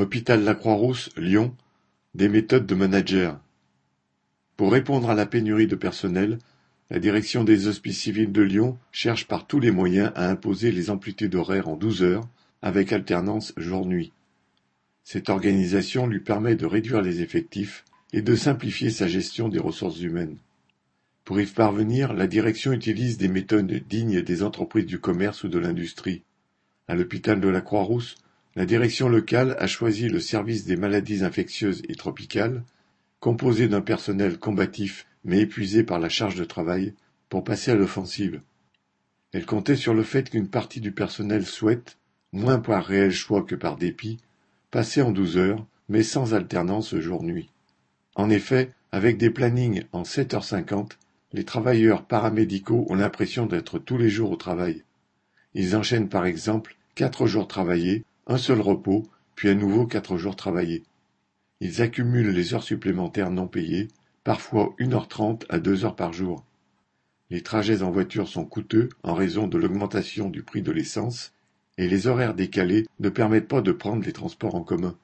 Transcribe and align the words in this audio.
Hôpital 0.00 0.44
La 0.44 0.54
Croix-Rousse, 0.54 1.10
Lyon, 1.18 1.54
des 2.14 2.30
méthodes 2.30 2.64
de 2.64 2.74
manager. 2.74 3.38
Pour 4.56 4.72
répondre 4.72 5.10
à 5.10 5.14
la 5.14 5.26
pénurie 5.26 5.66
de 5.66 5.76
personnel, 5.76 6.38
la 6.88 6.98
direction 6.98 7.44
des 7.44 7.66
Hospices 7.66 8.00
civils 8.00 8.32
de 8.32 8.40
Lyon 8.40 8.78
cherche 8.92 9.28
par 9.28 9.46
tous 9.46 9.60
les 9.60 9.70
moyens 9.70 10.10
à 10.14 10.30
imposer 10.30 10.72
les 10.72 10.88
amplitudes 10.88 11.34
horaires 11.34 11.68
en 11.68 11.76
douze 11.76 12.02
heures, 12.02 12.26
avec 12.62 12.94
alternance 12.94 13.52
jour-nuit. 13.58 14.10
Cette 15.04 15.28
organisation 15.28 16.06
lui 16.06 16.20
permet 16.20 16.54
de 16.54 16.64
réduire 16.64 17.02
les 17.02 17.20
effectifs 17.20 17.84
et 18.14 18.22
de 18.22 18.34
simplifier 18.34 18.88
sa 18.88 19.06
gestion 19.06 19.50
des 19.50 19.60
ressources 19.60 20.00
humaines. 20.00 20.38
Pour 21.24 21.38
y 21.42 21.44
parvenir, 21.44 22.14
la 22.14 22.26
direction 22.26 22.72
utilise 22.72 23.18
des 23.18 23.28
méthodes 23.28 23.70
dignes 23.86 24.22
des 24.22 24.42
entreprises 24.42 24.86
du 24.86 24.98
commerce 24.98 25.44
ou 25.44 25.48
de 25.48 25.58
l'industrie. 25.58 26.22
À 26.88 26.94
l'hôpital 26.94 27.38
de 27.38 27.48
la 27.48 27.60
Croix-Rousse, 27.60 28.16
la 28.56 28.66
direction 28.66 29.08
locale 29.08 29.56
a 29.58 29.66
choisi 29.66 30.08
le 30.08 30.20
service 30.20 30.64
des 30.64 30.76
maladies 30.76 31.24
infectieuses 31.24 31.82
et 31.88 31.94
tropicales, 31.94 32.62
composé 33.20 33.68
d'un 33.68 33.80
personnel 33.80 34.38
combatif 34.38 35.06
mais 35.24 35.40
épuisé 35.40 35.84
par 35.84 35.98
la 35.98 36.08
charge 36.08 36.36
de 36.36 36.44
travail, 36.44 36.94
pour 37.28 37.44
passer 37.44 37.70
à 37.70 37.74
l'offensive. 37.74 38.40
Elle 39.32 39.46
comptait 39.46 39.76
sur 39.76 39.94
le 39.94 40.02
fait 40.02 40.30
qu'une 40.30 40.48
partie 40.48 40.80
du 40.80 40.92
personnel 40.92 41.46
souhaite, 41.46 41.98
moins 42.32 42.58
par 42.58 42.84
réel 42.84 43.12
choix 43.12 43.42
que 43.42 43.54
par 43.54 43.76
dépit, 43.76 44.18
passer 44.70 45.02
en 45.02 45.12
douze 45.12 45.36
heures, 45.36 45.64
mais 45.88 46.02
sans 46.02 46.34
alternance 46.34 46.96
jour-nuit. 46.96 47.50
En 48.14 48.30
effet, 48.30 48.72
avec 48.92 49.18
des 49.18 49.30
plannings 49.30 49.84
en 49.92 50.04
sept 50.04 50.34
heures 50.34 50.44
cinquante, 50.44 50.98
les 51.32 51.44
travailleurs 51.44 52.04
paramédicaux 52.04 52.86
ont 52.88 52.94
l'impression 52.94 53.46
d'être 53.46 53.78
tous 53.78 53.98
les 53.98 54.10
jours 54.10 54.32
au 54.32 54.36
travail. 54.36 54.82
Ils 55.54 55.76
enchaînent 55.76 56.08
par 56.08 56.26
exemple 56.26 56.76
quatre 56.96 57.26
jours 57.26 57.46
travaillés, 57.46 58.04
un 58.30 58.38
seul 58.38 58.60
repos, 58.60 59.02
puis 59.34 59.48
à 59.48 59.54
nouveau 59.54 59.86
quatre 59.86 60.16
jours 60.16 60.36
travaillés. 60.36 60.84
Ils 61.60 61.82
accumulent 61.82 62.30
les 62.30 62.54
heures 62.54 62.62
supplémentaires 62.62 63.32
non 63.32 63.48
payées, 63.48 63.88
parfois 64.22 64.72
une 64.78 64.94
heure 64.94 65.08
trente 65.08 65.44
à 65.48 65.58
deux 65.58 65.84
heures 65.84 65.96
par 65.96 66.12
jour. 66.12 66.44
Les 67.30 67.42
trajets 67.42 67.82
en 67.82 67.90
voiture 67.90 68.28
sont 68.28 68.44
coûteux 68.44 68.88
en 69.02 69.14
raison 69.14 69.48
de 69.48 69.58
l'augmentation 69.58 70.30
du 70.30 70.44
prix 70.44 70.62
de 70.62 70.70
l'essence, 70.70 71.32
et 71.76 71.88
les 71.88 72.06
horaires 72.06 72.34
décalés 72.34 72.86
ne 73.00 73.08
permettent 73.08 73.48
pas 73.48 73.62
de 73.62 73.72
prendre 73.72 74.04
les 74.04 74.12
transports 74.12 74.54
en 74.54 74.62
commun. 74.62 74.96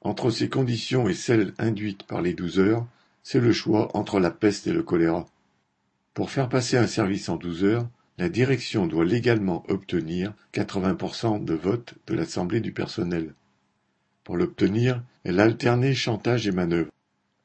Entre 0.00 0.30
ces 0.30 0.48
conditions 0.48 1.06
et 1.06 1.14
celles 1.14 1.52
induites 1.58 2.04
par 2.04 2.22
les 2.22 2.32
douze 2.32 2.58
heures, 2.58 2.86
c'est 3.22 3.40
le 3.40 3.52
choix 3.52 3.94
entre 3.94 4.20
la 4.20 4.30
peste 4.30 4.66
et 4.66 4.72
le 4.72 4.82
choléra. 4.82 5.26
Pour 6.14 6.30
faire 6.30 6.48
passer 6.48 6.78
un 6.78 6.86
service 6.86 7.28
en 7.28 7.36
douze 7.36 7.62
heures, 7.62 7.88
la 8.16 8.28
direction 8.28 8.86
doit 8.86 9.04
légalement 9.04 9.64
obtenir 9.68 10.34
80% 10.52 11.44
de 11.44 11.54
vote 11.54 11.94
de 12.06 12.14
l'Assemblée 12.14 12.60
du 12.60 12.72
personnel. 12.72 13.34
Pour 14.22 14.36
l'obtenir, 14.36 15.02
elle 15.24 15.40
a 15.40 15.44
alterné 15.44 15.94
chantage 15.94 16.46
et 16.46 16.52
manœuvre. 16.52 16.90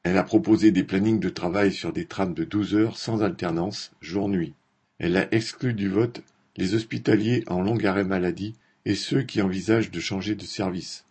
Elle 0.02 0.16
a 0.16 0.22
proposé 0.22 0.70
des 0.70 0.84
plannings 0.84 1.20
de 1.20 1.28
travail 1.28 1.72
sur 1.72 1.92
des 1.92 2.06
trames 2.06 2.34
de 2.34 2.44
douze 2.44 2.74
heures 2.74 2.96
sans 2.96 3.22
alternance, 3.22 3.92
jour-nuit. 4.00 4.54
Elle 4.98 5.16
a 5.16 5.32
exclu 5.34 5.74
du 5.74 5.88
vote 5.88 6.22
les 6.56 6.74
hospitaliers 6.74 7.44
en 7.48 7.60
long 7.60 7.78
arrêt 7.84 8.04
maladie 8.04 8.54
et 8.84 8.94
ceux 8.94 9.22
qui 9.22 9.42
envisagent 9.42 9.90
de 9.90 10.00
changer 10.00 10.34
de 10.36 10.44
service. 10.44 11.04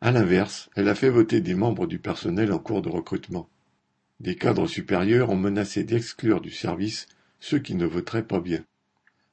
À 0.00 0.10
l'inverse, 0.10 0.70
elle 0.76 0.88
a 0.88 0.94
fait 0.94 1.10
voter 1.10 1.40
des 1.40 1.54
membres 1.54 1.86
du 1.86 1.98
personnel 1.98 2.52
en 2.52 2.58
cours 2.58 2.82
de 2.82 2.88
recrutement. 2.88 3.48
Des 4.20 4.34
cadres 4.34 4.66
supérieurs 4.66 5.30
ont 5.30 5.36
menacé 5.36 5.84
d'exclure 5.84 6.40
du 6.40 6.50
service 6.50 7.06
ceux 7.40 7.60
qui 7.60 7.76
ne 7.76 7.86
voteraient 7.86 8.26
pas 8.26 8.40
bien. 8.40 8.64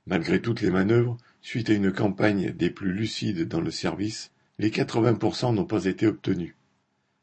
Malgré 0.07 0.41
toutes 0.41 0.61
les 0.61 0.69
manœuvres, 0.69 1.17
suite 1.41 1.69
à 1.69 1.73
une 1.73 1.91
campagne 1.91 2.51
des 2.51 2.69
plus 2.69 2.93
lucides 2.93 3.47
dans 3.47 3.61
le 3.61 3.71
service, 3.71 4.31
les 4.59 4.69
80% 4.69 5.53
n'ont 5.53 5.65
pas 5.65 5.85
été 5.85 6.07
obtenus. 6.07 6.55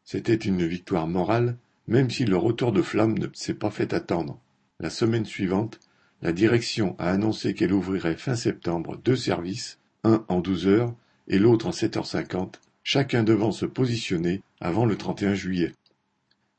C'était 0.05 0.35
une 0.35 0.67
victoire 0.67 1.07
morale, 1.07 1.57
même 1.87 2.11
si 2.11 2.25
le 2.25 2.37
retour 2.37 2.73
de 2.73 2.83
flamme 2.83 3.19
ne 3.19 3.29
s'est 3.33 3.55
pas 3.55 3.71
fait 3.71 3.93
attendre. 3.95 4.41
La 4.81 4.91
semaine 4.91 5.25
suivante, 5.25 5.79
la 6.23 6.33
direction 6.33 6.97
a 6.99 7.11
annoncé 7.11 7.55
qu'elle 7.55 7.73
ouvrirait 7.73 8.17
fin 8.17 8.35
septembre 8.35 8.97
deux 8.97 9.17
services, 9.17 9.79
un 10.05 10.25
en 10.29 10.41
douze 10.41 10.67
heures 10.67 10.95
et 11.29 11.39
l'autre 11.39 11.67
en 11.67 11.73
sept 11.73 11.97
heures 11.97 12.07
cinquante, 12.07 12.61
chacun 12.83 13.23
devant 13.23 13.53
se 13.53 13.67
positionner 13.67 14.43
avant 14.61 14.87
le 14.87 14.97
31 14.97 15.35
juillet. 15.35 15.73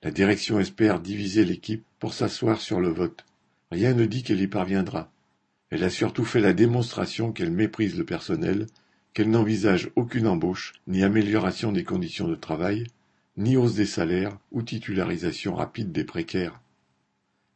La 0.04 0.12
direction 0.12 0.60
espère 0.60 1.00
diviser 1.00 1.46
l'équipe 1.46 1.84
pour 2.00 2.14
s'asseoir 2.14 2.60
sur 2.60 2.80
le 2.80 2.90
vote. 2.90 3.26
Rien 3.72 3.94
ne 3.94 4.06
dit 4.06 4.24
qu'elle 4.24 4.42
y 4.42 4.48
parviendra. 4.48 5.10
Elle 5.74 5.84
a 5.84 5.90
surtout 5.90 6.24
fait 6.24 6.40
la 6.40 6.54
démonstration 6.54 7.32
qu'elle 7.32 7.50
méprise 7.50 7.98
le 7.98 8.06
personnel, 8.06 8.68
qu'elle 9.16 9.32
n'envisage 9.32 9.90
aucune 9.96 10.28
embauche, 10.28 10.74
ni 10.86 11.02
amélioration 11.04 11.72
des 11.72 11.84
conditions 11.84 12.28
de 12.28 12.36
travail, 12.36 12.84
ni 13.38 13.58
hausse 13.58 13.74
des 13.74 13.88
salaires 13.88 14.38
ou 14.52 14.62
titularisation 14.62 15.56
rapide 15.56 15.92
des 15.92 16.04
précaires. 16.04 16.62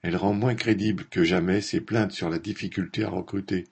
Elle 0.01 0.15
rend 0.15 0.33
moins 0.33 0.55
crédible 0.55 1.03
que 1.11 1.23
jamais 1.23 1.61
ses 1.61 1.79
plaintes 1.79 2.11
sur 2.11 2.31
la 2.31 2.39
difficulté 2.39 3.03
à 3.03 3.09
recruter. 3.09 3.65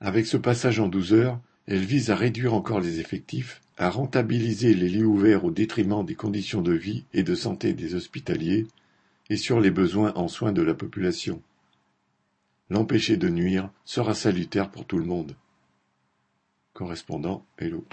Avec 0.00 0.24
ce 0.24 0.38
passage 0.38 0.80
en 0.80 0.88
douze 0.88 1.12
heures, 1.12 1.38
elle 1.66 1.84
vise 1.84 2.10
à 2.10 2.16
réduire 2.16 2.54
encore 2.54 2.80
les 2.80 2.98
effectifs, 2.98 3.60
à 3.76 3.90
rentabiliser 3.90 4.72
les 4.72 4.88
lits 4.88 5.04
ouverts 5.04 5.44
au 5.44 5.50
détriment 5.50 6.02
des 6.02 6.14
conditions 6.14 6.62
de 6.62 6.72
vie 6.72 7.04
et 7.12 7.24
de 7.24 7.34
santé 7.34 7.74
des 7.74 7.94
hospitaliers 7.94 8.66
et 9.28 9.36
sur 9.36 9.60
les 9.60 9.70
besoins 9.70 10.14
en 10.14 10.28
soins 10.28 10.52
de 10.52 10.62
la 10.62 10.72
population. 10.72 11.42
L'empêcher 12.72 13.18
de 13.18 13.28
nuire 13.28 13.68
sera 13.84 14.14
salutaire 14.14 14.70
pour 14.70 14.86
tout 14.86 14.98
le 14.98 15.04
monde. 15.04 15.36
Correspondant 16.72 17.44
Hello. 17.58 17.84